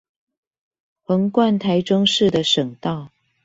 [1.05, 3.11] 橫貫臺中市的省道